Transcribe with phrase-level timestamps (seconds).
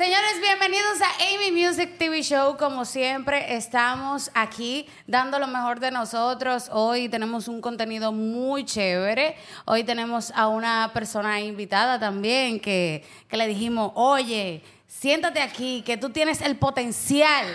[0.00, 2.56] Señores, bienvenidos a Amy Music TV Show.
[2.56, 6.70] Como siempre, estamos aquí dando lo mejor de nosotros.
[6.72, 9.36] Hoy tenemos un contenido muy chévere.
[9.66, 15.98] Hoy tenemos a una persona invitada también que, que le dijimos, oye, siéntate aquí, que
[15.98, 17.46] tú tienes el potencial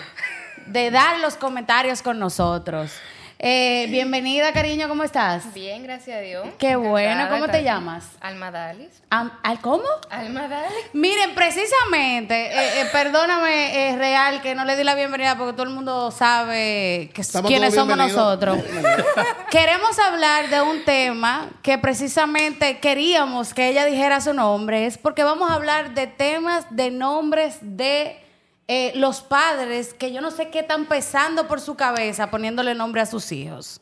[0.68, 2.92] de dar los comentarios con nosotros.
[3.38, 5.54] Eh, bienvenida, cariño, ¿cómo estás?
[5.54, 6.48] Bien, gracias a Dios.
[6.58, 8.06] Qué bueno, ¿cómo te llamas?
[8.22, 8.88] Alma Dalis.
[9.10, 9.84] ¿Al cómo?
[10.10, 10.74] Alma Dalis.
[10.94, 15.64] Miren, precisamente, eh, eh, perdóname, es real que no le di la bienvenida porque todo
[15.64, 18.58] el mundo sabe que quiénes somos nosotros.
[19.52, 25.26] Queremos hablar de un tema que precisamente queríamos que ella dijera su nombre, es porque
[25.26, 28.25] vamos a hablar de temas de nombres de
[28.68, 33.02] eh, los padres que yo no sé qué están pesando por su cabeza poniéndole nombre
[33.02, 33.82] a sus hijos.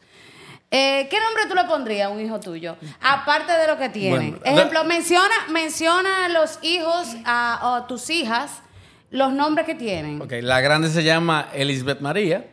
[0.71, 2.75] Eh, ¿Qué nombre tú le pondrías a un hijo tuyo?
[2.99, 4.39] Aparte de lo que tienen.
[4.39, 8.63] Bueno, Ejemplo, menciona, menciona a los hijos, a, o a tus hijas,
[9.11, 10.19] los nombres que tienen.
[10.19, 12.47] Ok, la grande se llama Elizabeth María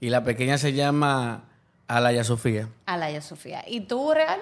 [0.00, 1.42] y la pequeña se llama
[1.88, 2.68] Alaya Sofía.
[2.86, 3.64] Alaya Sofía.
[3.66, 4.38] ¿Y tú, Real?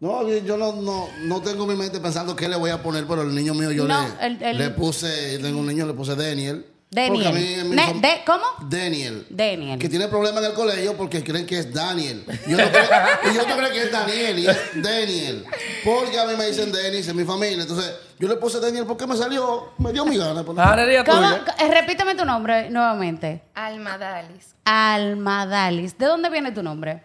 [0.00, 3.06] No, yo yo no, no, no tengo mi mente pensando qué le voy a poner,
[3.06, 5.94] pero el niño mío yo No, le, el- el- le puse, tengo un niño, le
[5.94, 6.66] puse Daniel.
[6.90, 7.12] Daniel.
[7.14, 8.44] Porque a mí de- ¿Cómo?
[8.70, 9.26] Daniel.
[9.28, 9.78] Daniel.
[9.78, 12.24] Que tiene problemas en el colegio porque creen que es Daniel.
[12.46, 12.84] Y yo no creo,
[13.30, 15.44] y yo no creo que es Daniel y es Daniel.
[15.84, 17.62] Porque a mí me dicen Denis en mi familia.
[17.62, 20.44] Entonces, yo le puse Daniel porque me salió, me dio mi gana.
[20.44, 20.56] pues,
[21.04, 21.44] tuya.
[21.58, 23.42] Eh, repíteme tu nombre nuevamente.
[23.54, 24.54] Alma Dalis.
[24.64, 25.98] Alma Dalis.
[25.98, 27.02] ¿De dónde viene tu nombre?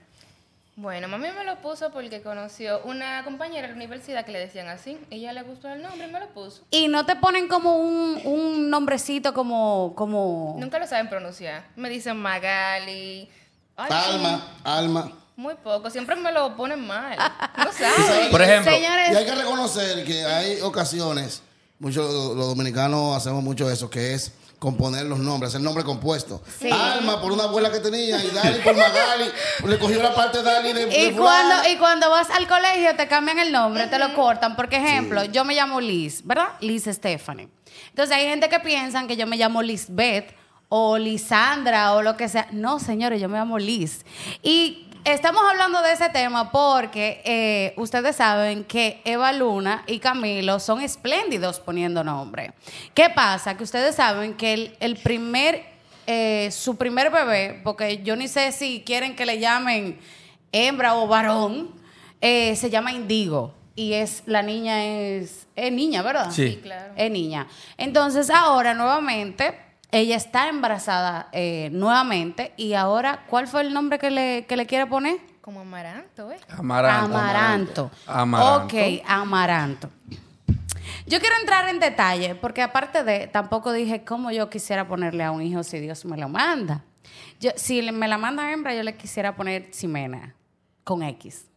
[0.77, 4.69] Bueno, mami me lo puso porque conoció una compañera de la universidad que le decían
[4.69, 4.97] así.
[5.09, 6.63] Ella le gustó el nombre y me lo puso.
[6.71, 10.55] Y no te ponen como un, un nombrecito como, como...
[10.59, 11.65] Nunca lo saben pronunciar.
[11.75, 13.29] Me dicen Magali.
[13.75, 15.11] Ay, Alma, Alma.
[15.35, 15.89] Muy poco.
[15.89, 17.17] Siempre me lo ponen mal.
[17.57, 18.31] No sabes saben.
[18.31, 21.41] Por ejemplo, Señores, Y hay que reconocer que hay ocasiones,
[21.79, 24.31] muchos los dominicanos hacemos mucho eso, que es
[24.61, 26.39] componer los nombres, hacer nombre compuesto.
[26.59, 26.69] Sí.
[26.69, 29.25] Alma por una abuela que tenía y Dali por Magali,
[29.65, 32.95] le cogió la parte de Dali de, de Y cuando, y cuando vas al colegio
[32.95, 34.55] te cambian el nombre, te lo cortan.
[34.55, 36.49] Porque, ejemplo, yo me llamo Liz, ¿verdad?
[36.59, 37.49] Liz Stephanie.
[37.89, 40.35] Entonces hay gente que piensan que yo me llamo Lisbeth
[40.69, 42.47] o Lisandra o lo que sea.
[42.51, 44.05] No, señores, yo me llamo Liz.
[44.43, 50.59] Y estamos hablando de ese tema porque eh, ustedes saben que Eva Luna y Camilo
[50.59, 52.53] son espléndidos poniendo nombre.
[52.93, 53.57] ¿Qué pasa?
[53.57, 55.71] Que ustedes saben que el, el primer
[56.07, 59.99] eh, su primer bebé, porque yo ni sé si quieren que le llamen
[60.51, 61.71] hembra o varón,
[62.19, 63.53] eh, se llama Indigo.
[63.75, 66.29] Y es, la niña es, es niña, ¿verdad?
[66.31, 66.49] Sí.
[66.49, 66.93] Sí, claro.
[66.97, 67.47] Es niña.
[67.77, 69.57] Entonces ahora nuevamente,
[69.91, 72.53] ella está embarazada eh, nuevamente.
[72.57, 75.17] Y ahora, ¿cuál fue el nombre que le, que le quiere poner?
[75.41, 76.39] Como Amaranto, ¿eh?
[76.49, 77.17] Amaranto.
[77.17, 77.91] Amaranto.
[78.07, 78.65] Amaranto.
[78.65, 79.89] Ok, Amaranto.
[81.05, 85.31] Yo quiero entrar en detalle, porque aparte de, tampoco dije cómo yo quisiera ponerle a
[85.31, 86.83] un hijo si Dios me lo manda.
[87.39, 90.35] Yo, si me la manda hembra, yo le quisiera poner Ximena,
[90.83, 91.50] con X.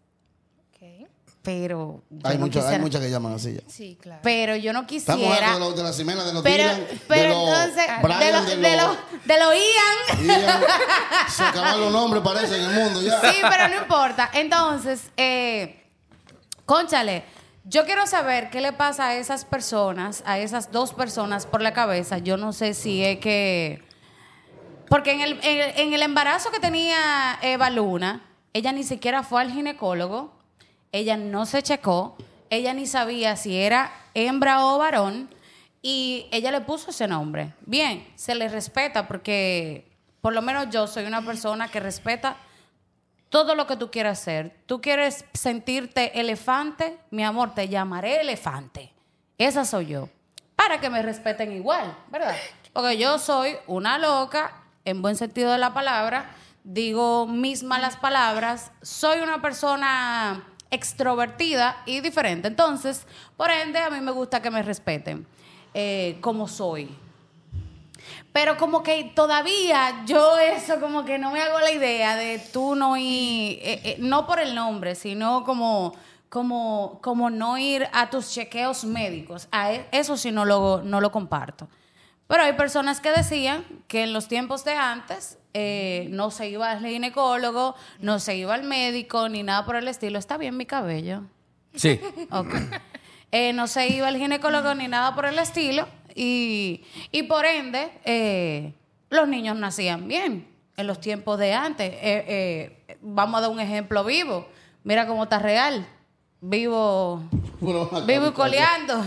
[1.45, 3.61] Pero yo Hay, no muchas, hay muchas que llaman así ya.
[3.69, 4.21] Sí, claro.
[4.25, 5.53] Pero yo no Estamos quisiera...
[5.53, 8.21] hablando de, los- de la Ximena, de los Pero, Dylan, pero de los entonces, Brian,
[8.21, 10.41] de lo, de lo, de lo Ian.
[10.41, 10.61] Ian.
[11.29, 13.21] Se acaban los nombres, parece, en el mundo ya.
[13.21, 14.31] Sí, pero no importa.
[14.33, 15.85] Entonces, eh,
[16.65, 17.25] conchale,
[17.65, 21.75] yo quiero saber qué le pasa a esas personas, a esas dos personas por la
[21.75, 22.19] cabeza.
[22.19, 23.83] Yo no sé si es que...
[24.89, 28.23] Porque en el, en, el- en el embarazo que tenía Eva Luna,
[28.55, 30.33] ella ni siquiera fue al ginecólogo,
[30.95, 32.17] ella no se checó,
[32.51, 35.29] ella ni sabía si era hembra o varón,
[35.83, 37.53] y ella le puso ese nombre.
[37.67, 39.91] Bien, se le respeta porque
[40.21, 42.37] por lo menos yo soy una persona que respeta
[43.29, 44.57] todo lo que tú quieras hacer.
[44.67, 48.93] Tú quieres sentirte elefante, mi amor, te llamaré elefante.
[49.37, 50.09] Esa soy yo.
[50.55, 52.37] Para que me respeten igual, ¿verdad?
[52.73, 56.31] Porque yo soy una loca, en buen sentido de la palabra,
[56.63, 62.49] digo mis malas palabras, soy una persona extrovertida y diferente.
[62.49, 65.27] Entonces, por ende, a mí me gusta que me respeten
[65.73, 66.95] eh, como soy.
[68.33, 72.75] Pero como que todavía yo eso como que no me hago la idea de tú
[72.75, 75.95] no ir, eh, eh, no por el nombre, sino como,
[76.29, 79.47] como, como no ir a tus chequeos médicos.
[79.53, 81.69] A e- eso sí no lo, no lo comparto.
[82.27, 86.71] Pero hay personas que decían que en los tiempos de antes eh, no se iba
[86.71, 90.19] al ginecólogo, no se iba al médico, ni nada por el estilo.
[90.19, 91.23] Está bien mi cabello.
[91.75, 92.01] Sí.
[92.31, 92.55] Ok.
[93.33, 95.87] Eh, no se iba al ginecólogo ni nada por el estilo.
[96.15, 98.73] Y, y por ende, eh,
[99.11, 101.91] los niños nacían bien en los tiempos de antes.
[101.93, 102.25] Eh,
[102.89, 104.49] eh, vamos a dar un ejemplo vivo.
[104.85, 105.85] Mira cómo está real.
[106.41, 107.23] vivo,
[107.61, 109.03] Bueno, vivo y coleando.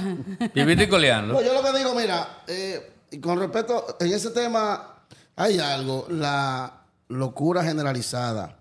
[0.53, 1.33] Viviste y coleando.
[1.33, 4.95] No, yo lo que digo, mira, eh, y con respecto, en ese tema
[5.35, 8.57] hay algo, la locura generalizada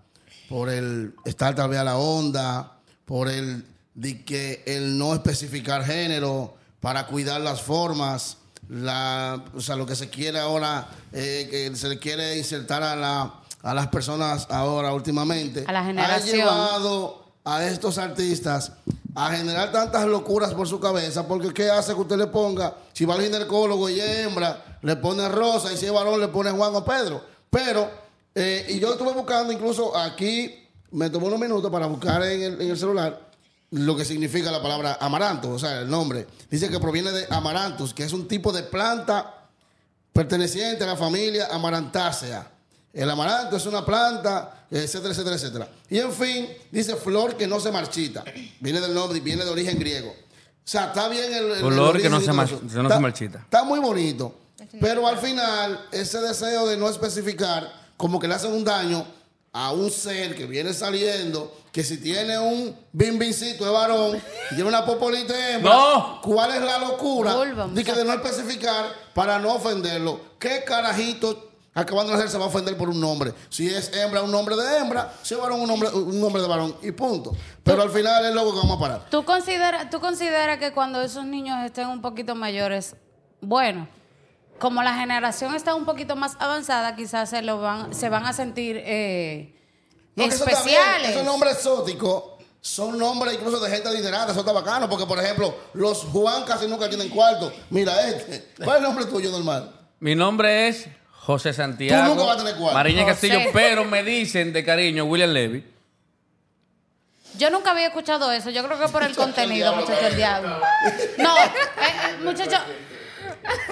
[0.49, 5.83] por el estar tal vez a la onda, por el de que el no especificar
[5.83, 8.37] género para cuidar las formas,
[8.69, 12.95] la, o sea, lo que se quiere ahora, eh, que se le quiere insertar a,
[12.95, 13.33] la,
[13.63, 16.35] a las personas ahora últimamente, A la generación.
[16.35, 18.73] ha llevado a estos artistas
[19.15, 22.75] a generar tantas locuras por su cabeza, porque ¿qué hace que usted le ponga?
[22.91, 26.51] Si va al ginecólogo y hembra, le pone Rosa, y si es varón, le pone
[26.51, 27.23] Juan o Pedro.
[27.49, 27.89] Pero,
[28.35, 30.53] eh, y yo estuve buscando, incluso aquí,
[30.91, 33.29] me tomó unos minutos para buscar en el, celular
[33.71, 36.27] lo que significa la palabra amaranto, o sea, el nombre.
[36.51, 39.49] Dice que proviene de amaranthus, que es un tipo de planta
[40.11, 42.56] perteneciente a la familia Amarantácea.
[42.93, 45.69] El amaranto es una planta, etcétera, etcétera, etcétera.
[45.89, 48.23] Y en fin, dice flor que no se marchita.
[48.59, 50.09] Viene del nombre, viene de origen griego.
[50.09, 51.51] O sea, está bien el.
[51.51, 53.39] el- Flor el que no se mar- no Está- marchita.
[53.39, 54.35] Está muy bonito.
[54.81, 59.05] Pero al final, ese deseo de no especificar, como que le hacen un daño
[59.53, 64.17] a un ser que viene saliendo, que si tiene un bimbincito de varón,
[64.51, 66.19] y tiene una popolita de hembra, No.
[66.21, 70.19] ¿cuál es la locura Vulva, de, que de no especificar para no ofenderlo?
[70.37, 71.46] ¿Qué carajito
[71.81, 73.33] acabando de nacer se va a ofender por un nombre?
[73.49, 76.47] Si es hembra, un nombre de hembra, si es varón, un nombre, un nombre de
[76.47, 77.35] varón, y punto.
[77.63, 79.05] Pero al final es lo que vamos a parar.
[79.09, 82.95] ¿Tú consideras tú considera que cuando esos niños estén un poquito mayores,
[83.41, 83.87] bueno,
[84.59, 88.33] como la generación está un poquito más avanzada, quizás se lo van, se van a
[88.33, 89.55] sentir eh,
[90.15, 91.11] No, que eso especiales.
[91.11, 92.23] Esos nombres exóticos
[92.59, 96.67] son nombres incluso de gente adinerada, eso está bacano, porque por ejemplo, los Juan casi
[96.67, 97.51] nunca tienen cuarto.
[97.69, 98.53] Mira este.
[98.57, 99.73] ¿Cuál es el nombre tuyo normal?
[99.99, 100.87] Mi nombre es
[101.27, 102.03] José Santiago.
[102.03, 102.73] Tú nunca vas a tener cuarto.
[102.73, 103.27] Mariña José.
[103.27, 105.61] Castillo, pero me dicen de cariño William Levy.
[107.37, 108.49] Yo nunca había escuchado eso.
[108.49, 110.57] Yo creo que por el contenido, muchacho, el diablo.
[111.17, 111.51] No, eh,
[111.81, 112.55] eh, muchacho.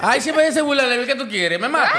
[0.02, 1.60] Ay, si me dice William Levy, ¿qué tú quieres?
[1.60, 1.94] ¿Me mato?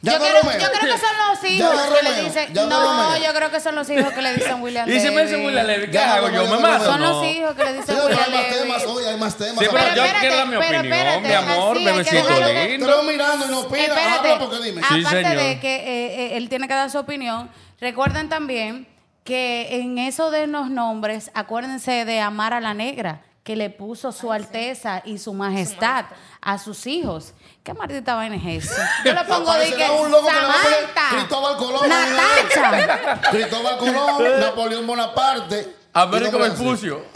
[0.00, 0.58] Ya Yo no creo, Romeo.
[0.60, 2.54] yo creo que son los hijos no que le dicen.
[2.54, 3.16] No No, Romeo.
[3.26, 5.46] yo creo que son los hijos que le dicen William Y si me dice Levy.
[5.46, 6.28] William Levy, ¿qué Ya, hago?
[6.30, 6.84] ¿Yo me mato?
[6.84, 8.58] Son los hijos que le dicen William hay más Levy.
[8.60, 9.58] temas, hoy hay más temas.
[9.58, 12.86] Sí, pero yo espérate, quiero dar mi opinión, espérate, mi amor, que bebecito lindo.
[12.86, 13.82] Pero mirando y no opina.
[13.82, 14.82] Espérate, Habla porque dime.
[14.88, 15.42] Sí, aparte señor.
[15.42, 17.50] de que eh, eh, él tiene que dar su opinión,
[17.80, 18.86] recuerden también
[19.24, 24.12] que en eso de los nombres, acuérdense de amar a la negra, que le puso
[24.12, 26.04] su alteza y su majestad
[26.42, 27.32] a sus hijos.
[27.64, 28.82] ¿Qué maldita vaina es eso?
[29.06, 31.88] Yo le pongo de que un loco que Samantha, Cristóbal Colón.
[31.88, 33.20] Natacha.
[33.30, 35.76] Cristóbal Colón, Napoleón Bonaparte.
[35.94, 37.06] Américo Vespucio.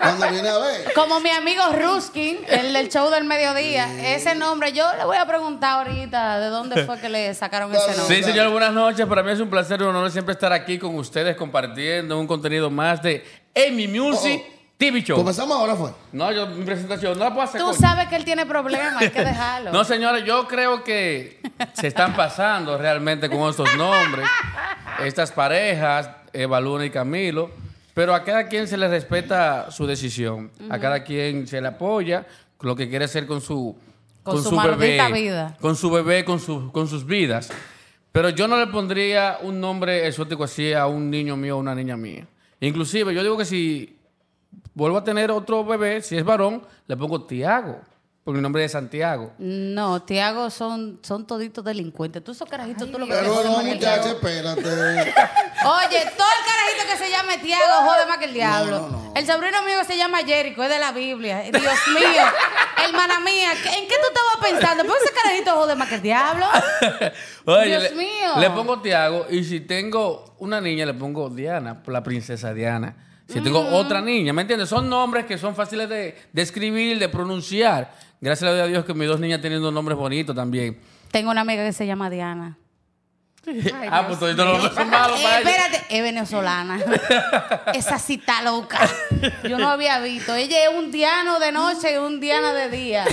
[0.00, 0.94] Cuando viene a ver.
[0.94, 5.26] Como mi amigo Ruskin, el del show del mediodía, ese nombre, yo le voy a
[5.26, 8.16] preguntar ahorita de dónde fue que le sacaron ese nombre.
[8.16, 9.04] Sí, señor, buenas noches.
[9.04, 12.26] Para mí es un placer y un honor siempre estar aquí con ustedes compartiendo un
[12.26, 13.22] contenido más de
[13.54, 15.18] Amy Music Oh, TV Show.
[15.18, 15.90] Comenzamos ahora, fue.
[16.12, 17.60] No, yo mi presentación no la puedo hacer.
[17.60, 17.78] Tú coño.
[17.78, 19.70] sabes que él tiene problemas, hay que dejarlo.
[19.74, 21.38] No, señores, yo creo que
[21.74, 24.26] se están pasando realmente con estos nombres,
[25.04, 27.50] estas parejas, Eva Luna y Camilo,
[27.92, 32.26] pero a cada quien se le respeta su decisión, a cada quien se le apoya
[32.60, 33.76] lo que quiere hacer con su
[34.22, 35.56] Con su maldita vida.
[35.60, 37.50] con su bebé, con su, con sus vidas.
[38.12, 41.74] Pero yo no le pondría un nombre exótico así a un niño mío o una
[41.74, 42.26] niña mía.
[42.60, 43.99] Inclusive, yo digo que si
[44.74, 47.80] vuelvo a tener otro bebé, si es varón, le pongo Tiago,
[48.24, 49.32] por mi nombre es Santiago.
[49.38, 52.22] No, Tiago son, son toditos delincuentes.
[52.22, 54.10] Tú esos carajitos, tú lo que Pero no, diablo.
[54.10, 54.60] espérate.
[54.62, 58.80] Oye, todo el carajito que se llame Tiago jode más que el diablo.
[58.80, 59.12] no, no.
[59.16, 61.40] El sobrino mío que se llama Jericho, es de la Biblia.
[61.50, 62.22] Dios mío,
[62.86, 64.84] hermana mía, ¿qué- ¿en qué tú estabas pensando?
[64.84, 66.46] ¿Por qué ese carajito jode más que el diablo?
[67.46, 68.38] Oye, Dios le, mío.
[68.38, 72.94] Le pongo Tiago y si tengo una niña le pongo Diana, por la princesa Diana.
[73.32, 73.74] Si tengo Mm.
[73.74, 74.68] otra niña, ¿me entiendes?
[74.68, 77.92] Son nombres que son fáciles de, de escribir, de pronunciar.
[78.20, 80.78] Gracias a Dios que mis dos niñas teniendo nombres bonitos también.
[81.10, 82.56] Tengo una amiga que se llama Diana.
[83.90, 85.50] ah, pues todos los nombres son malos Eh, para ella.
[85.50, 86.78] espérate, es venezolana.
[87.74, 88.78] Esa está loca.
[89.48, 90.34] Yo no había visto.
[90.34, 93.04] Ella es un diano de noche y un diana de día.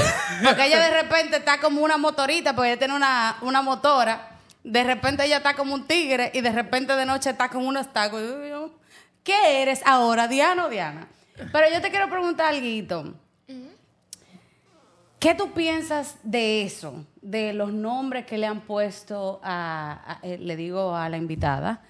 [0.44, 4.32] Porque ella de repente está como una motorita, porque ella tiene una, una motora.
[4.64, 7.92] De repente ella está como un tigre y de repente de noche está como unos
[7.94, 8.22] tacos.
[8.50, 8.72] Yo
[9.28, 11.06] ¿Qué eres ahora, Diana o Diana?
[11.52, 13.14] Pero yo te quiero preguntar algo.
[15.20, 17.06] ¿Qué tú piensas de eso?
[17.22, 21.82] De los nombres que le han puesto a, a- eh, le digo a la invitada.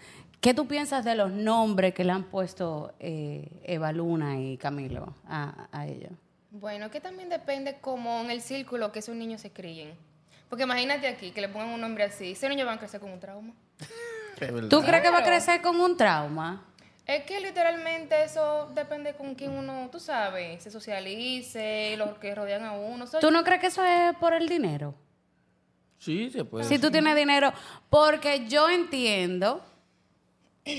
[0.42, 5.14] ¿Qué tú piensas de los nombres que le han puesto eh, Eva Luna y Camilo
[5.28, 6.14] a, a ellos?
[6.50, 9.94] Bueno, que también depende como en el círculo que esos niños se críen.
[10.50, 13.12] Porque imagínate aquí que le pongan un nombre así, ese niño va a crecer con
[13.12, 13.54] un trauma.
[14.72, 16.64] ¿Tú crees que va a crecer con un trauma?
[17.08, 22.66] Es que literalmente eso depende con quién uno, tú sabes, se socialice, los que rodean
[22.66, 23.06] a uno.
[23.22, 24.94] ¿Tú no crees que eso es por el dinero?
[26.00, 26.66] Sí, se puede.
[26.66, 27.54] Si tú tienes dinero,
[27.90, 29.64] porque yo entiendo,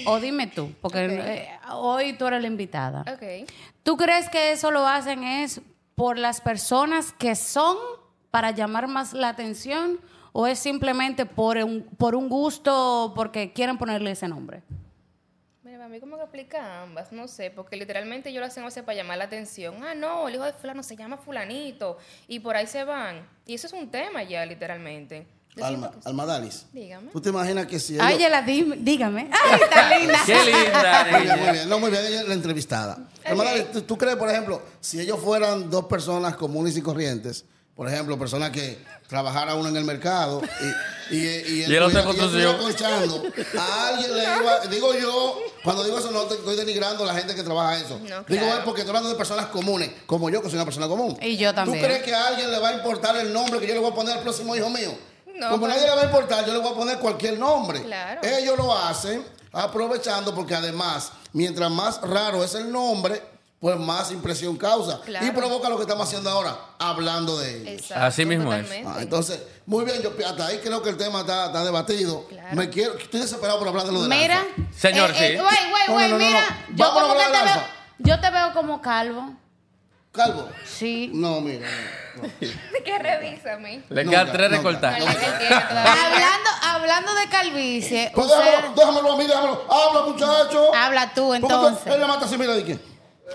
[0.04, 3.04] o dime tú, porque eh, hoy tú eres la invitada.
[3.10, 3.48] Ok.
[3.82, 5.62] ¿Tú crees que eso lo hacen es
[5.94, 7.78] por las personas que son
[8.30, 9.98] para llamar más la atención
[10.32, 14.62] o es simplemente por un, por un gusto, porque quieren ponerle ese nombre?
[15.88, 18.82] A mí cómo que aplica ambas, no sé, porque literalmente yo lo hacen a veces
[18.82, 19.82] para llamar la atención.
[19.82, 23.26] Ah, no, el hijo de fulano se llama fulanito y por ahí se van.
[23.46, 25.26] Y eso es un tema ya, literalmente.
[25.62, 26.66] Alma, que- Alma Dalis.
[26.74, 27.10] Dígame.
[27.10, 27.98] ¿Tú te imaginas que si.
[27.98, 29.30] Ay, Yela, dime- dígame.
[29.32, 30.18] Ay, está linda.
[30.26, 31.04] Qué linda.
[31.10, 31.36] Muy bien, niña.
[31.36, 31.68] muy bien.
[31.70, 32.98] No, muy bien, ella la entrevistada.
[33.24, 37.46] Alma Dalis, ¿tú, tú crees, por ejemplo, si ellos fueran dos personas comunes y corrientes,
[37.78, 40.42] por ejemplo, personas que trabajara uno en el mercado
[41.12, 43.22] y, y, y, Y el otro en y conchando,
[43.56, 47.14] a alguien le iba, digo yo, cuando digo eso no te estoy denigrando a la
[47.14, 48.00] gente que trabaja eso.
[48.00, 50.88] No, Digo es porque estoy hablando de personas comunes, como yo que soy una persona
[50.88, 51.16] común.
[51.22, 51.78] Y yo también.
[51.78, 53.92] ¿Tú crees que a alguien le va a importar el nombre que yo le voy
[53.92, 54.98] a poner al próximo hijo mío?
[55.36, 57.84] No, como pues- nadie le va a importar, yo le voy a poner cualquier nombre.
[57.84, 58.22] Claro.
[58.24, 64.56] Ellos lo hacen aprovechando porque además, mientras más raro es el nombre, pues más impresión
[64.56, 65.00] causa.
[65.00, 65.26] Claro.
[65.26, 67.68] Y provoca lo que estamos haciendo ahora, hablando de ellos.
[67.82, 68.70] Exacto, Así mismo es.
[68.86, 72.24] Ah, entonces, muy bien, yo hasta ahí creo que el tema está, está debatido.
[72.28, 72.54] Claro.
[72.56, 74.44] Me quiero, estoy desesperado por hablar de lo de Mira.
[74.76, 75.24] Señor, eh, sí.
[75.24, 76.66] eh, Güey, güey, güey, no, no, no, mira.
[76.68, 76.76] no.
[76.76, 77.64] Yo como que te veo.
[77.98, 79.32] Yo te veo como calvo.
[80.12, 80.48] Calvo.
[80.64, 81.10] Sí.
[81.12, 81.66] No, mira.
[82.16, 82.28] no, no.
[82.84, 83.82] ¿Qué revísame?
[83.88, 85.00] Le Nunca, quedan tres recortadas.
[85.02, 89.64] Hablando, hablando de calvicie, Pues usted- déjamelo, déjamelo a mí, déjamelo.
[89.72, 90.74] Habla, muchacho.
[90.74, 91.86] habla tú ¿Cómo que entonces.
[91.92, 92.78] Él le mata así, mira, ¿de qué?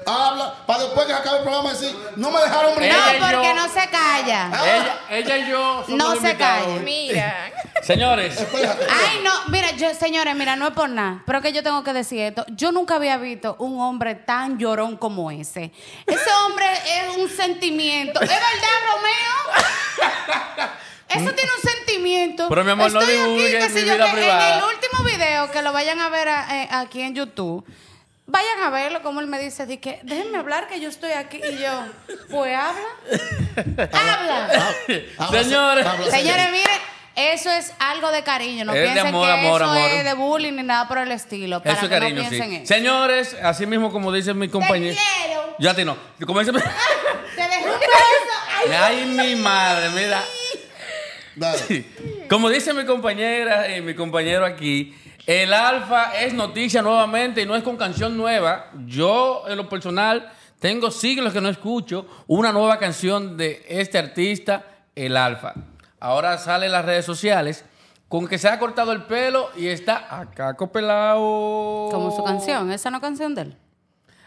[0.06, 3.20] Habla, para después que acabe el programa decir, no me dejaron brillar.
[3.20, 4.50] No, porque yo- no se calla.
[4.66, 6.80] Ella, ella y yo somos No se calle.
[6.80, 7.52] Mira.
[7.84, 8.38] Señores.
[8.40, 11.94] Ay, no, mira, yo, señores, mira, no es por nada, pero que yo tengo que
[11.94, 12.46] decir esto.
[12.50, 15.72] Yo nunca había visto un hombre tan llorón como ese.
[16.06, 18.20] Ese hombre es un sentimiento.
[18.22, 18.42] ¿Es verdad,
[18.94, 20.70] Romeo?
[21.10, 22.50] Eso tiene un sentimiento.
[22.50, 24.50] Pero, mi amor, no Estoy aquí, divulgues mi yo, vida que privada.
[24.50, 27.64] En el último video que lo vayan a ver a- eh, aquí en YouTube,
[28.26, 31.38] vayan a verlo como él me dice, di que déjenme hablar que yo estoy aquí.
[31.44, 31.86] Y yo,
[32.30, 32.82] pues habla.
[33.92, 34.74] habla.
[35.18, 35.86] Habla, Señores.
[35.86, 36.80] habla, Señores, miren,
[37.16, 38.66] eso es algo de cariño.
[38.66, 39.90] No Es de piensen amor, que amor, eso amor.
[39.92, 41.62] es de bullying ni nada por el estilo.
[41.62, 42.56] Para eso es que cariño, no piensen sí.
[42.58, 42.74] eso.
[42.74, 45.00] Señores, así mismo como dice mi compañero.
[45.60, 45.96] Yo a ti no.
[46.26, 46.60] Como dice mi-
[47.36, 47.92] Te dejé un beso.
[48.66, 50.24] Ay, Ay, mi madre, mira.
[51.36, 51.86] Dale.
[52.30, 54.94] Como dice mi compañera y mi compañero aquí,
[55.26, 58.72] el alfa es noticia nuevamente y no es con canción nueva.
[58.86, 64.64] Yo, en lo personal, tengo siglos que no escucho una nueva canción de este artista,
[64.96, 65.54] el alfa.
[66.00, 67.66] Ahora sale en las redes sociales
[68.10, 71.90] con que se ha cortado el pelo y está acá copelado.
[71.92, 73.58] Como su canción, esa no es canción de él.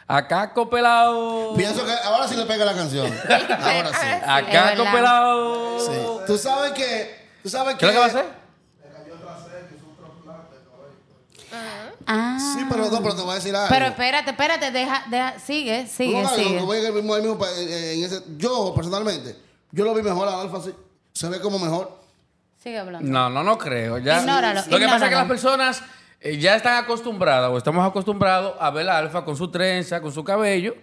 [0.09, 1.55] Acá copelado.
[1.57, 3.07] Pienso que ahora sí le pega la canción.
[3.29, 4.07] Ahora sí.
[4.25, 4.85] Acá Es verdad.
[4.85, 5.81] copelado.
[5.81, 5.93] Sí.
[6.29, 7.27] Tú sabes que.
[7.43, 7.81] Tú sabes que.
[7.81, 8.47] ¿Qué es lo que va a hacer?
[12.07, 12.39] Ah.
[12.57, 13.69] Sí, pero no, pero te voy a decir algo.
[13.69, 16.57] Pero espérate, espérate, deja, deja, sigue, sigue, No, no, no, sigue.
[16.87, 19.37] el mismo- el mismo pa- eh, en ese- yo, personalmente,
[19.73, 20.73] yo lo vi mejor a Alfa, sí.
[21.13, 21.99] Se ve como mejor.
[22.63, 23.09] Sigue hablando.
[23.11, 23.99] No, no, no creo.
[23.99, 24.21] Ya.
[24.21, 25.85] Ignóralo, Lo que pasa es que las personas eh,
[26.35, 30.25] ya están acostumbradas o estamos acostumbrados a ver a Alfa con su trenza, con su
[30.25, 30.75] cabello.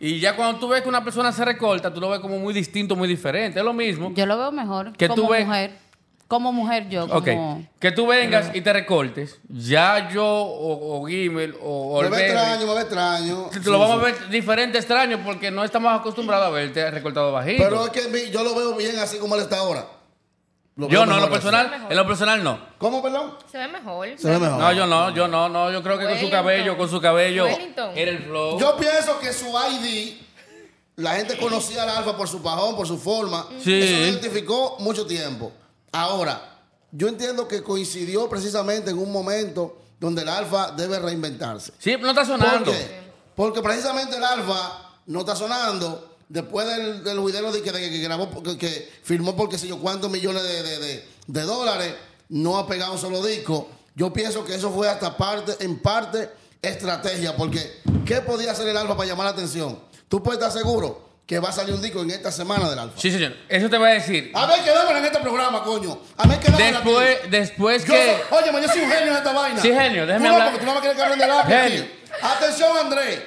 [0.00, 2.54] Y ya cuando tú ves que una persona se recorta, tú lo ves como muy
[2.54, 3.58] distinto, muy diferente.
[3.58, 4.12] Es lo mismo.
[4.14, 5.88] Yo lo veo mejor Que como tú ves- mujer.
[6.28, 7.66] Como mujer yo, como...
[7.80, 9.40] Que tú vengas y te recortes.
[9.48, 13.44] Ya yo o, o Gimel o, o Me ve extraño, me ve extraño.
[13.50, 14.02] Te Sí, lo vamos sí.
[14.02, 17.64] a ver diferente, extraño, porque no estamos acostumbrados a verte recortado bajito.
[17.64, 19.86] Pero es que yo lo veo bien así como él está ahora.
[20.78, 22.56] Lo yo no, en lo personal, en lo personal no.
[22.78, 23.34] ¿Cómo, perdón?
[23.50, 24.08] Se ve mejor.
[24.16, 24.60] Se ve mejor.
[24.60, 27.46] No, yo no, yo no, no, yo creo que con su cabello, con su cabello,
[27.46, 27.90] Wellington.
[27.98, 28.60] era el flow.
[28.60, 30.18] Yo pienso que su ID,
[30.94, 33.48] la gente conocía al Alfa por su pajón, por su forma.
[33.60, 33.74] Sí.
[33.80, 35.50] Eso lo identificó mucho tiempo.
[35.90, 36.40] Ahora,
[36.92, 41.72] yo entiendo que coincidió precisamente en un momento donde el Alfa debe reinventarse.
[41.80, 42.70] Sí, no está ¿Por sonando.
[42.70, 43.00] qué?
[43.34, 47.98] Porque precisamente el Alfa no está sonando después del, del video de que, de que
[47.98, 51.94] grabó, que, que firmó por qué sé yo cuántos millones de, de- de- dólares,
[52.28, 53.68] no ha pegado un solo disco.
[53.94, 56.30] Yo pienso que eso fue hasta parte, en parte,
[56.62, 59.80] estrategia, porque ¿qué podía hacer el Alfa para llamar la atención?
[60.08, 62.98] Tú puedes estar seguro que va a salir un disco en esta semana del Alfa.
[62.98, 63.34] Sí, señor.
[63.48, 64.30] Eso te voy a decir.
[64.34, 66.00] A ver, quedámosla en este programa, coño.
[66.16, 68.04] A ver, quedámosla Después, después Yo que.
[68.30, 69.60] soy- oye, man, yo soy un genio en esta vaina.
[69.60, 70.50] Sí, genio, déjame Tú no, hablar.
[70.52, 71.82] Porque tú no me quieres que hable de lápiz Genio.
[71.84, 71.92] aquí.
[72.22, 73.22] Atención, Andrés.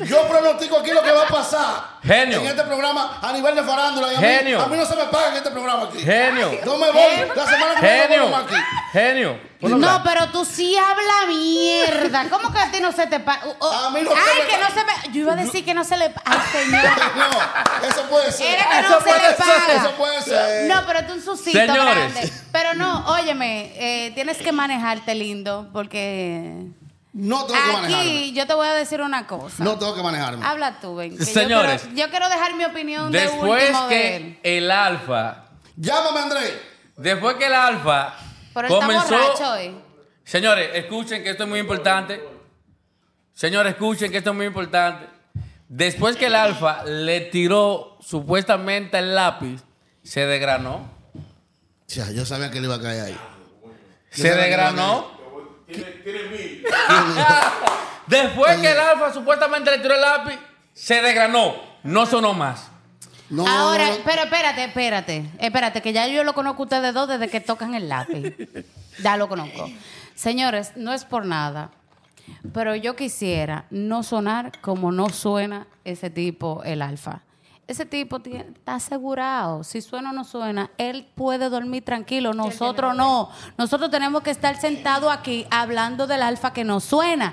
[0.00, 1.90] Yo pronostico aquí lo que va a pasar.
[2.02, 2.40] Genio.
[2.40, 4.10] En este programa a nivel de farándula.
[4.12, 4.58] Y a, Genio.
[4.58, 5.98] Mí, a mí no se me paga en este programa aquí.
[5.98, 6.50] Genio.
[6.64, 7.12] No me voy.
[7.36, 8.28] La semana que viene Genio.
[8.30, 8.54] no aquí.
[8.92, 9.40] Genio.
[9.60, 10.02] ¿Puedo No, hablar?
[10.04, 12.26] pero tú sí hablas mierda.
[12.30, 13.42] ¿Cómo que a ti no se te pasa?
[13.44, 15.12] A mí no se Ay, me que pa- no se me.
[15.14, 16.06] Yo iba a decir que no se le.
[16.24, 16.82] Ay, señor.
[17.82, 18.54] No, eso puede ser.
[18.54, 19.74] Era que Eso no se puede le ser, paga.
[19.76, 20.68] Eso puede ser.
[20.70, 21.84] No, pero tú un susito Señores.
[22.14, 22.32] grande.
[22.52, 26.68] Pero no, óyeme, eh, tienes que manejarte lindo porque
[27.12, 27.96] No tengo que manejarme.
[27.96, 29.64] aquí yo te voy a decir una cosa.
[29.64, 30.44] No tengo que manejarme.
[30.46, 31.82] Habla tú, yo Señores.
[31.82, 34.38] quiero- Yo quiero, dejar mi opinión de Después último de él.
[34.42, 35.44] que el alfa,
[35.76, 36.54] Llámame, Andrés.
[36.96, 38.14] después que el alfa
[38.54, 39.08] Pero está comenzó...
[39.18, 39.74] borracho hoy.
[40.24, 42.22] Señores, escuchen que esto es muy importante.
[43.34, 45.08] Señores, escuchen que esto es muy importante.
[45.68, 49.62] Después que el alfa le tiró supuestamente el lápiz,
[50.02, 50.88] se desgranó.
[51.88, 53.18] Ya, yo sabía que le iba a caer ahí.
[54.12, 54.44] Yo Se sabía
[58.06, 60.38] Después que el alfa supuestamente le tiró el lápiz,
[60.74, 61.70] se desgranó.
[61.82, 62.70] No sonó más.
[63.30, 67.28] No, Ahora, pero espérate, espérate, espérate, que ya yo lo conozco a ustedes dos desde
[67.28, 68.34] que tocan el lápiz.
[69.00, 69.70] Ya lo conozco.
[70.16, 71.70] Señores, no es por nada,
[72.52, 77.20] pero yo quisiera no sonar como no suena ese tipo, el alfa.
[77.70, 79.62] Ese tipo tiene- está asegurado.
[79.62, 82.32] Si suena o no suena, él puede dormir tranquilo.
[82.34, 83.30] Nosotros no.
[83.56, 87.32] Nosotros tenemos que estar sentados aquí hablando del alfa que no suena.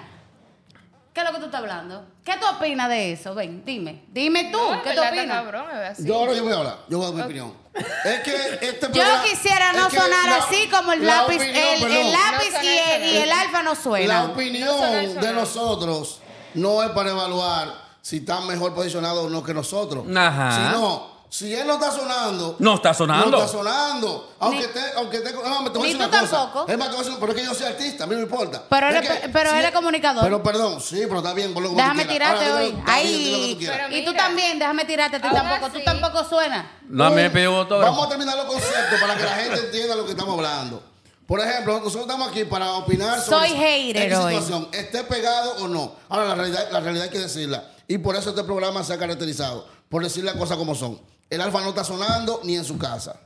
[1.11, 2.05] ¿Qué es lo que tú estás hablando?
[2.23, 3.33] ¿Qué tú opinas de eso?
[3.33, 4.03] Ven, dime.
[4.09, 5.25] Dime tú, No, ¿qué tú opinas?
[5.41, 6.05] cabrón, es así.
[6.07, 6.77] Yo ahora yo voy a hablar.
[6.87, 7.53] Yo voy a dar mi opinión.
[7.73, 11.91] Es que este Yo programa- quisiera no sonar la- así como el la lápiz, opinión,
[11.91, 14.23] el, lápiz No y, el, y el alfa no La suena.
[14.25, 16.21] opinión No sonar, de nosotros
[16.53, 20.05] no es para evaluar si están mejor posicionados o no que nosotros.
[20.15, 20.71] Ajá.
[20.71, 22.55] Sino, si él no está sonando.
[22.57, 23.29] No está sonando.
[23.31, 24.31] No está sonando.
[24.39, 26.37] Aunque Ni- esté, aunque esté, no, me te voy a Ni decir tú una cosa.
[26.43, 26.71] tampoco.
[26.71, 28.19] Es más, te voy a decir- pero es que yo soy artista, a mí no
[28.19, 28.63] me importa.
[28.69, 30.23] Pero él Es que pero él es comunicador.
[30.23, 32.77] Pero perdón, sí, pero está bien, como Déjame tú tirarte Ahora, hoy.
[32.85, 33.57] Ahí.
[33.59, 35.71] tú Y tú también, déjame tirarte a ti Ahora tampoco.
[35.73, 36.65] Tú tampoco suenas.
[36.87, 40.05] No, a mí me Vamos a terminar los conceptos para que la gente entienda lo
[40.05, 40.81] que estamos hablando.
[41.27, 44.33] Por ejemplo, nosotros estamos aquí para opinar sobre Soy hater X hoy.
[44.35, 45.91] situación, esté pegado o no.
[46.07, 47.65] Ahora, la realidad, la realidad hay que decirla.
[47.87, 50.99] Y por eso este programa se ha caracterizado, por decir las cosas como son.
[51.29, 53.19] El alfa no está sonando ni en su casa.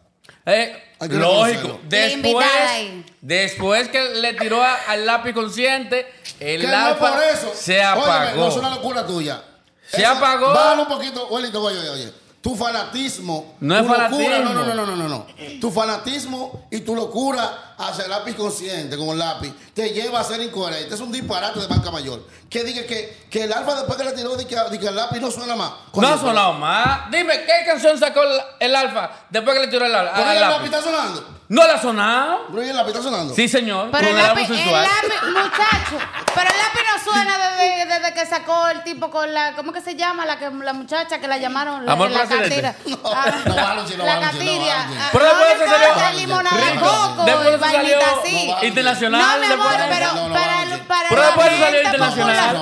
[0.45, 0.75] Eh,
[1.09, 1.79] lógico.
[1.87, 2.45] Después,
[3.21, 6.07] después que le tiró a- al lápiz consciente,
[6.39, 7.51] el no alfa por eso.
[7.55, 8.35] se Óyeme, apagó.
[8.37, 9.43] no es una locura tuya.
[9.87, 10.53] Se apagó.
[10.53, 12.13] Bájalo un poquito, Wellington, oye, oye, oye.
[12.41, 13.55] Tu fanatismo.
[13.59, 14.43] No es tu locura- fanatismo.
[14.43, 15.25] no, no, no, no, no, no.
[15.59, 20.23] Tu fanatismo y tu locura hacia el lápiz consciente, como el lápiz, te lleva a
[20.23, 20.95] ser incoherente.
[20.95, 22.25] Es un disparate de banca mayor.
[22.49, 25.29] Que diga que, que el alfa después que le tiró, diga que, el lápiz no
[25.29, 25.71] suena más.
[25.93, 27.11] No ha sonado más.
[27.11, 30.35] Dime, ¿qué canción sacó el, el alfa después que le tiró el, al- ¿Por al
[30.35, 30.65] el lápiz?
[30.65, 31.40] está sonando?
[31.51, 32.47] ¿No la ha sonado?
[32.47, 33.35] ¿Por el lápiz está sonando?
[33.35, 33.89] Sí, señor.
[33.91, 35.97] Pero con el el lápiz, el lápiz, muchacho.
[36.33, 39.51] Pero el lápiz no suena desde, desde que sacó el tipo con la.
[39.57, 40.25] ¿Cómo que se llama?
[40.25, 41.85] La, que, la muchacha que la llamaron.
[41.85, 42.73] La, Amor la catira.
[42.85, 44.13] No, Ah, no, La.
[44.13, 44.31] Ah,
[45.11, 48.67] Pero después se salió- limonada de coco Después y se salió así.
[48.67, 49.21] Internacional.
[49.41, 52.53] No, mi amor, pero para, para Pero después salió gente internacional.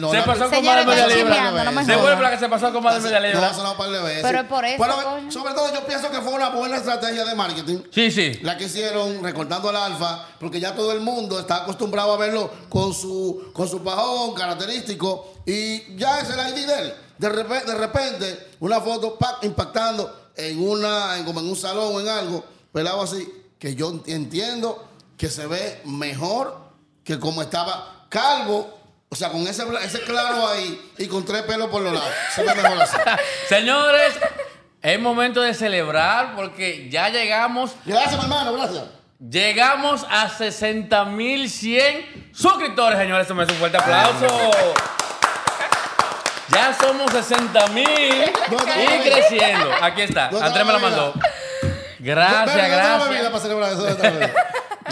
[0.00, 0.10] No.
[0.10, 1.84] Se pasó con más de media libra.
[1.84, 3.46] Se vuelve la que se pasó con más de media No, libra.
[3.46, 4.22] ha sonado un par de veces.
[4.22, 7.78] Pero es por eso, sobre todo, yo pienso que fue una buena estrategia de marketing.
[7.92, 8.38] Sí, sí.
[8.42, 12.50] La que hicieron recortando al alfa, porque ya todo el mundo está acostumbrado a verlo
[12.70, 16.94] con su, con su pajón característico y ya es el ID de él.
[17.18, 19.44] De repente, de repente una foto ¡pac!
[19.44, 23.28] impactando en una, en, como en un salón o en algo, pelado así,
[23.58, 26.58] que yo entiendo que se ve mejor
[27.04, 28.78] que como estaba calvo,
[29.10, 32.10] o sea, con ese, ese claro ahí y con tres pelos por los lados.
[32.34, 32.96] Se ve mejor así.
[33.50, 34.14] Señores,
[34.82, 38.84] es momento de celebrar porque ya llegamos, Gracias, mi hermano, gracias.
[39.20, 43.26] llegamos a 60.100 suscriptores, señores.
[43.26, 44.26] Eso me hace un fuerte aplauso.
[46.48, 49.70] Ya somos 60.000 y creciendo.
[49.80, 50.28] Aquí está.
[50.28, 51.14] ¿Dónde está Andrés me la mandó.
[51.98, 54.30] Gracias, Ven, ¿dónde está la bebida gracias.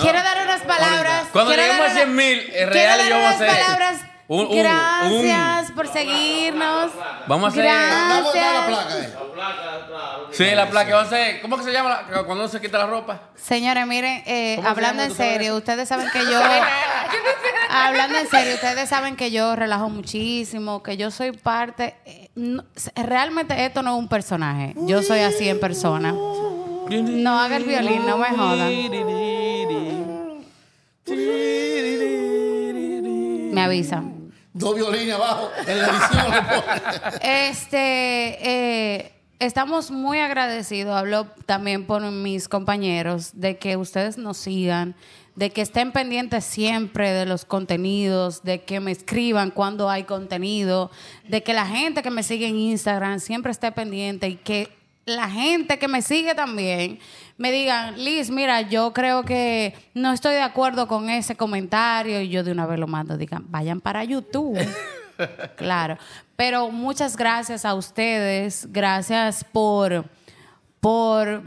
[0.01, 1.25] Quiero dar unas palabras.
[1.33, 3.29] Cuando quiero lleguemos a dar 100 una- mil, es quiero real y yo voy a
[3.29, 3.49] unas hacer.
[3.63, 4.01] palabras.
[4.31, 6.93] Un- un- Gracias por seguirnos.
[7.27, 7.65] Vamos a hacer.
[7.65, 8.67] Gracias.
[8.67, 9.15] placa, eh.
[10.31, 10.95] Sí, la placa.
[10.95, 11.41] Vamos a hacer.
[11.43, 13.21] ¿Cómo que se llama la- cuando uno se quita la ropa?
[13.35, 15.03] Señores, miren, eh, ¿Cómo se hablando llama?
[15.05, 15.57] en ¿Tú sabes serio, eso?
[15.59, 16.41] ustedes saben que yo.
[17.71, 21.97] hablando en serio, ustedes saben que yo relajo muchísimo, que yo soy parte.
[22.05, 22.65] eh, no-
[22.95, 24.75] realmente esto no es un personaje.
[24.87, 26.13] Yo soy así en persona.
[26.13, 28.71] No haga el violín, no me jodan.
[33.53, 34.20] Me avisan.
[34.61, 37.21] Dos violines abajo en la edición.
[37.23, 37.79] Este,
[38.47, 44.95] eh, estamos muy agradecidos, hablo también por mis compañeros, de que ustedes nos sigan,
[45.35, 50.91] de que estén pendientes siempre de los contenidos, de que me escriban cuando hay contenido,
[51.27, 54.69] de que la gente que me sigue en Instagram siempre esté pendiente y que
[55.07, 56.99] la gente que me sigue también
[57.41, 62.29] me digan, Liz, mira, yo creo que no estoy de acuerdo con ese comentario y
[62.29, 64.59] yo de una vez lo mando, digan, vayan para YouTube.
[65.57, 65.97] claro,
[66.37, 70.05] pero muchas gracias a ustedes, gracias por,
[70.81, 71.43] por,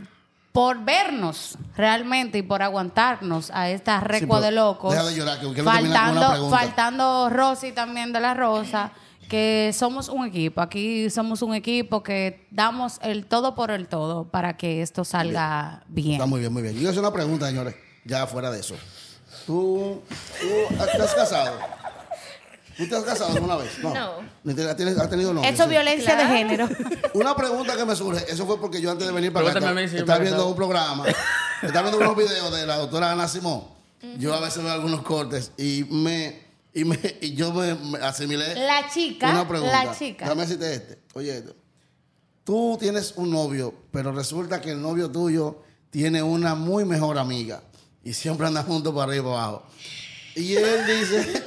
[0.52, 4.96] por vernos realmente y por aguantarnos a esta recua de locos.
[4.96, 8.94] deja de llorar, que una faltando, faltando Rosy también de la Rosa,
[9.30, 10.62] que somos un equipo.
[10.62, 15.84] Aquí somos un equipo que damos el todo por el todo para que esto salga
[15.88, 16.14] bien.
[16.14, 16.76] Está muy bien, muy bien.
[16.80, 18.76] Yo hacer una pregunta, señores, ya fuera de eso.
[19.46, 20.02] ¿Tú,
[20.40, 21.58] tú te has casado?
[22.78, 23.78] ¿Tú te has casado alguna vez?
[23.84, 23.94] No.
[24.44, 25.48] ¿Ni te- ¿Tienes, ¿Has tenido novio?
[25.50, 25.76] Eso es Sí.
[25.76, 26.68] violencia de género.
[27.14, 29.84] Una pregunta que me surge, eso fue porque yo antes de venir para acá Pregúntame
[29.84, 31.06] estaba, viendo un programa,
[31.62, 33.66] estaba viendo unos videos de la doctora Ana Simón.
[34.18, 36.42] Yo a veces veo algunos cortes y me
[36.74, 39.86] y, me, y yo me, me asimilé La chica, una pregunta.
[39.86, 40.26] la chica.
[40.26, 41.00] Déjame decirte este.
[41.14, 41.56] Oye, esto.
[42.44, 47.62] tú tienes un novio, pero resulta que el novio tuyo tiene una muy mejor amiga
[48.04, 49.64] y siempre andan juntos para arriba y para abajo.
[50.36, 51.44] Y él dice,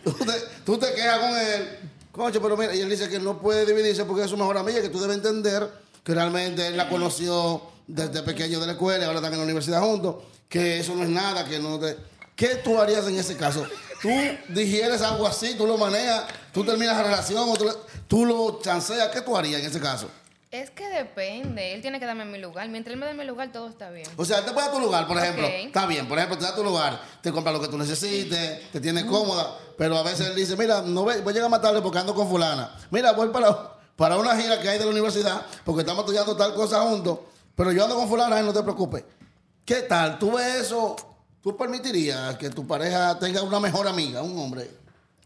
[0.04, 0.32] tú, te,
[0.64, 1.78] tú te quejas con él,
[2.10, 4.82] concho, pero mira, y él dice que no puede dividirse porque es su mejor amiga,
[4.82, 5.70] que tú debes entender
[6.02, 9.44] que realmente él la conoció desde pequeño de la escuela y ahora están en la
[9.44, 10.16] universidad juntos,
[10.48, 11.96] que eso no es nada, que no te...
[12.40, 13.66] ¿Qué tú harías en ese caso?
[14.00, 14.08] Tú
[14.48, 16.24] digieres algo así, tú lo manejas,
[16.54, 17.54] tú terminas la relación, o
[18.08, 20.08] tú, lo chanceas, ¿qué tú harías en ese caso?
[20.50, 21.74] Es que depende.
[21.74, 22.66] Él tiene que darme mi lugar.
[22.70, 24.08] Mientras él me dé mi lugar, todo está bien.
[24.16, 25.46] O sea, él te puede dar tu lugar, por ejemplo.
[25.46, 28.80] Está bien, por ejemplo, te da tu lugar, te compra lo que tú necesites, te
[28.80, 31.98] tiene cómoda, pero a veces él dice, mira, no voy a llegar más tarde porque
[31.98, 32.74] ando con fulana.
[32.90, 36.54] Mira, voy para, para una gira que hay de la universidad porque estamos estudiando tal
[36.54, 37.18] cosa juntos,
[37.54, 39.04] pero yo ando con fulana y no te preocupes.
[39.62, 40.18] ¿Qué tal?
[40.18, 40.96] ¿Tú ves eso?
[41.42, 44.70] ¿Tú permitirías que tu pareja tenga una mejor amiga, un hombre?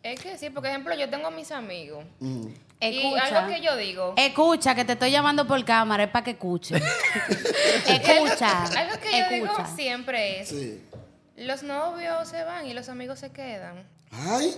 [0.03, 2.05] Es que sí, por ejemplo, yo tengo a mis amigos.
[2.21, 2.47] Mm.
[2.81, 3.25] Y Escucha.
[3.25, 4.15] algo que yo digo.
[4.17, 6.77] Escucha, que te estoy llamando por cámara, es para que escuche.
[7.89, 8.65] escucha.
[8.65, 9.67] Algo que yo digo escucha.
[9.75, 10.83] siempre es: Sí.
[11.37, 13.89] los novios se van y los amigos se quedan.
[14.11, 14.55] Ay.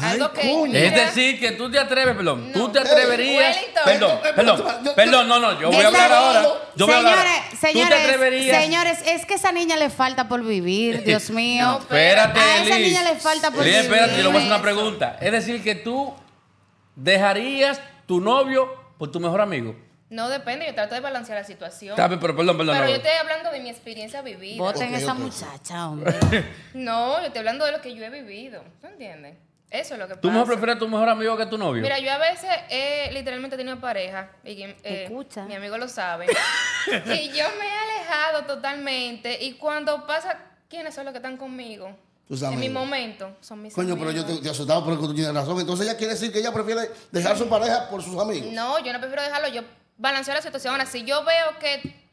[0.00, 0.72] Ay, Algo que- coño.
[0.72, 0.80] Mira.
[0.86, 3.56] Es decir, que tú te atreves, perdón, tú te atreverías.
[3.56, 3.82] Wellington.
[3.84, 6.42] Perdón, perdón, yo- perdón, no, no, yo voy a Esa- hablar ahora.
[6.76, 7.14] Yo voy a hablar.
[7.16, 8.62] señores, ¿Tú señores, te atreverías?
[8.62, 11.64] señores, es que a esa niña le falta por vivir, Dios mío.
[11.64, 12.88] No, Espérate, A esa Liz.
[12.88, 13.84] niña le falta por Liz, vivir.
[13.90, 15.16] espérate, yo le voy a hacer una pregunta.
[15.20, 16.14] Es decir, que tú
[16.94, 19.76] dejarías tu novio por tu mejor amigo.
[20.08, 21.90] No depende, yo trato de balancear la situación.
[21.90, 22.76] Está bien, pero perdón, perdón.
[22.76, 22.90] Pero no.
[22.90, 24.56] yo estoy hablando de mi experiencia vivida.
[24.62, 25.18] Voten Ok, esa ok.
[25.18, 26.14] muchacha, hombre.
[26.74, 28.62] No, yo estoy hablando de lo que yo he vivido.
[28.80, 29.34] ¿Tú entiendes?
[29.70, 30.32] Eso es lo que ¿Tú pasa.
[30.32, 31.82] mejor prefieres a tu mejor amigo que a tu novio?
[31.82, 35.44] Mira, yo a veces he literalmente tenido pareja y eh, Escucha.
[35.44, 36.26] mi amigo lo sabe.
[36.86, 41.96] y yo me he alejado totalmente y cuando pasa, ¿quiénes son los que están conmigo?
[42.28, 45.32] Tus En mi momento son mis Coño, pero yo te, te asustaba porque tú tienes
[45.32, 45.60] razón.
[45.60, 48.50] Entonces ella quiere decir que ella prefiere dejar su pareja por sus amigos.
[48.52, 49.62] No, yo no prefiero dejarlo, yo
[49.96, 50.72] balanceo la situación.
[50.72, 52.04] Ahora, si yo veo que...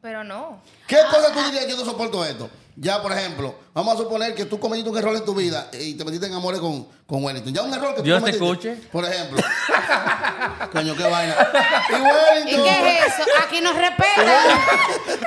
[0.00, 0.62] Pero no.
[0.86, 2.48] ¿Qué cosa tú dirías yo no soporto esto?
[2.82, 5.92] Ya, por ejemplo, vamos a suponer que tú cometiste un error en tu vida y
[5.98, 7.52] te metiste en amores con, con Wellington.
[7.52, 8.72] Ya un error que tú Dios te cometiste.
[8.72, 8.88] escuche.
[8.90, 9.38] Por ejemplo.
[10.72, 11.34] Coño, qué vaina.
[11.90, 12.64] Y ¿Y Wellington.
[12.64, 13.22] qué es eso?
[13.44, 14.26] Aquí nos respetan.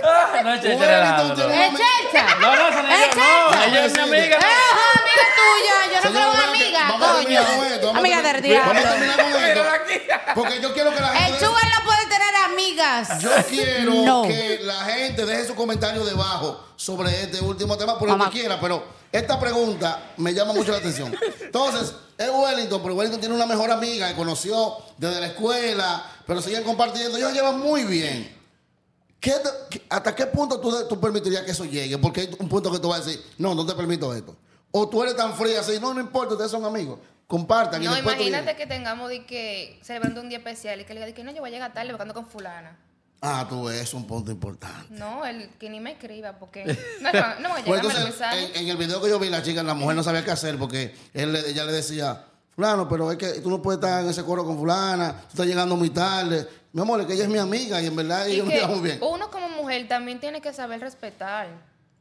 [0.04, 1.54] Ah, no, eche, Wellington tiene no.
[1.54, 1.74] una ¡Es
[2.12, 2.26] checha!
[2.42, 3.22] No, no, no es ¡Es yo, checha!
[3.56, 4.38] no, ella es mi amiga.
[4.38, 4.56] ¡Eh,
[4.98, 5.76] amiga tuya!
[5.86, 7.58] Yo no Señor, creo vamos a- amiga, vamos a terminar coño.
[7.58, 8.74] con esto, vamos a Amiga terminar- del diablo.
[8.74, 9.64] Vamos a terminar con esto.
[10.36, 11.46] Porque yo quiero que la El gente.
[11.46, 11.93] sugar no puede
[13.20, 14.24] Yo quiero No.
[14.24, 18.60] que la gente deje su comentario debajo sobre este último tema, por lo que quiera,
[18.60, 21.14] pero esta pregunta me llama mucho la atención.
[21.42, 26.42] Entonces, es Wellington, pero Wellington tiene una mejor amiga que conoció desde la escuela, pero
[26.42, 27.18] siguen compartiendo.
[27.18, 28.42] Ellos llevan muy bien.
[29.20, 31.98] ¿Qué te- qué- ¿Hasta qué punto tú, tú permitirías que eso llegue?
[31.98, 34.36] Porque hay un punto que tú vas a decir, no, no te permito esto.
[34.72, 37.00] O tú eres tan fría así, no, no importa, ustedes son amigos.
[37.28, 37.82] Compartan.
[37.82, 41.00] y No, tú imagínate que tengamos de que celebrando un día especial y que le
[41.00, 42.78] diga de que no, yo voy a llegar tarde buscando con fulana.
[43.22, 44.88] Ah, tú ves, es un punto importante.
[44.90, 46.66] No, el que ni me escriba porque
[47.02, 48.50] no, no, no los entonces, mensajes.
[48.56, 50.58] en, en el video que yo vi, la chica, la mujer no sabía qué hacer
[50.58, 54.24] porque él, ella le decía, fulano, pero es que tú no puedes estar en ese
[54.26, 56.48] coro con fulana, tú estás llegando muy tarde.
[56.74, 58.56] Mi amor, es que ella es mi amiga y en verdad Y ella me que
[58.60, 59.00] lleva muy bien.
[59.02, 61.48] uno como mujer también tiene que saber respetar.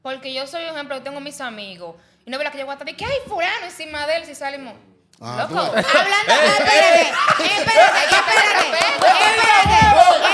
[0.03, 1.95] Porque yo soy un ejemplo, yo tengo mis amigos.
[2.27, 4.17] Y no ve la que yo voy a estar de que hay fulano encima de
[4.17, 4.75] él si salimos.
[5.25, 5.61] Ah, Loco.
[5.61, 7.03] Hablando, espérate,
[7.39, 9.75] espérate, espérate, espérate,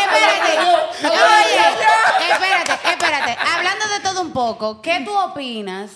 [0.01, 0.59] espérate.
[1.05, 3.37] Oye, espérate, espérate.
[3.55, 5.91] Hablando de todo un poco, ¿qué tú opinas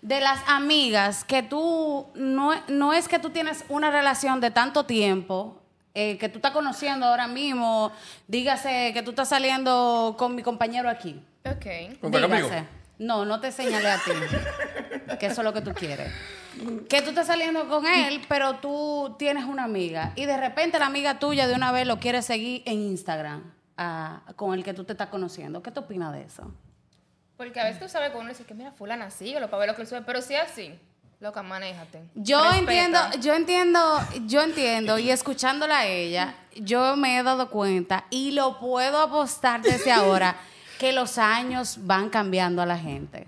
[0.00, 4.86] de las amigas que tú, no, no es que tú tienes una relación de tanto
[4.86, 5.60] tiempo,
[5.94, 7.90] eh, que tú estás conociendo ahora mismo,
[8.28, 11.20] dígase que tú estás saliendo con mi compañero aquí.
[11.44, 11.66] Ok.
[12.00, 12.64] Dígase.
[12.98, 14.12] No, no te señalé a ti.
[15.18, 16.12] que eso es lo que tú quieres.
[16.88, 20.12] Que tú estás saliendo con él, pero tú tienes una amiga.
[20.16, 23.52] Y de repente la amiga tuya de una vez lo quiere seguir en Instagram
[24.36, 25.62] con el que tú te estás conociendo.
[25.62, 26.50] ¿Qué tú opinas de eso?
[27.36, 29.76] Porque a veces tú sabes que uno dice que mira, fulana síguelo para ver lo
[29.76, 30.00] que él sube.
[30.02, 30.74] Pero si es así,
[31.20, 32.02] loca, manéjate.
[32.14, 32.58] Yo Respeta.
[32.58, 38.30] entiendo, yo entiendo, yo entiendo, y escuchándola a ella, yo me he dado cuenta y
[38.30, 40.36] lo puedo apostar desde ahora
[40.78, 43.26] que los años van cambiando a la gente.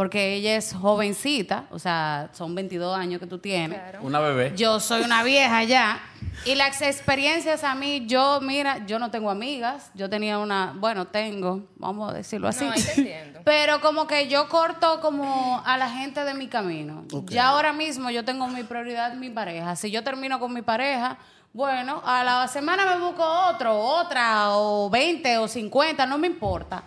[0.00, 3.78] Porque ella es jovencita, o sea, son 22 años que tú tienes.
[3.78, 3.98] Claro.
[4.00, 4.54] Una bebé.
[4.56, 6.00] Yo soy una vieja ya.
[6.46, 9.90] Y las experiencias a mí, yo, mira, yo no tengo amigas.
[9.92, 12.64] Yo tenía una, bueno, tengo, vamos a decirlo así.
[12.64, 13.40] No, entiendo.
[13.44, 17.04] Pero como que yo corto como a la gente de mi camino.
[17.12, 17.28] Ok.
[17.32, 19.76] Ya ahora mismo yo tengo mi prioridad mi pareja.
[19.76, 21.18] Si yo termino con mi pareja,
[21.52, 26.84] bueno, a la semana me busco otro, otra, o 20 o 50, no me importa.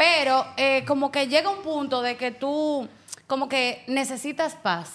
[0.00, 2.88] Pero eh, como que llega un punto de que tú
[3.26, 4.88] como que necesitas paz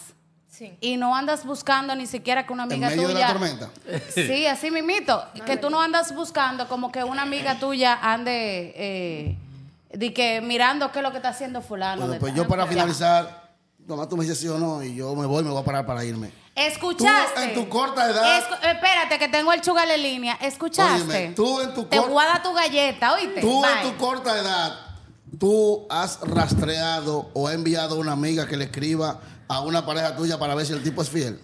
[0.50, 0.76] Sí.
[0.80, 3.70] y no andas buscando ni siquiera que una En amiga medio de tuya la tormenta.
[4.16, 5.24] Sí, así mismito.
[5.46, 9.38] que tú no andas buscando como que una amiga tuya ande eh,
[9.92, 11.98] de que mirando qué es lo que está haciendo fulano.
[12.02, 12.70] Bueno, de pues yo para Ya.
[12.70, 13.50] finalizar,
[13.86, 15.86] nomás tú me dices sí o no, y yo me voy, me voy a parar
[15.86, 16.32] para irme.
[16.56, 17.34] ¿Escuchaste?
[17.36, 20.38] Tú, en tu corta edad- Escu- espérate, que tengo el chugal en línea.
[20.42, 20.94] ¿Escuchaste?
[21.04, 23.42] Óyeme, tú en tu Te cor- voy a dar tu galleta, oíste.
[23.42, 23.72] Tú Bye.
[23.74, 24.74] en tu corta edad,
[25.40, 30.16] tú has rastreado o has enviado a una amiga que le escriba a una pareja
[30.16, 31.40] tuya para ver si el tipo es fiel.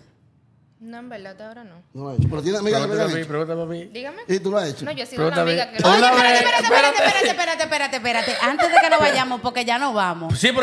[0.79, 1.75] No, en verdad, ahora no.
[1.93, 2.27] No lo ha hecho.
[2.27, 3.29] Pero tiene amigas que me lo Pregúntame a mí, hecho.
[3.29, 3.85] pregúntame a mí.
[3.93, 4.17] Dígame.
[4.27, 4.83] Y tú lo has hecho.
[4.83, 5.61] No, yo he sido una Pregúntame.
[5.61, 5.87] amiga que...
[5.87, 8.31] Una Oye, espérate, vez- espérate, espérate, espérate, espérate, espérate, espérate.
[8.41, 10.39] Antes de que nos vayamos, porque ya no vamos.
[10.39, 10.59] Sí, pero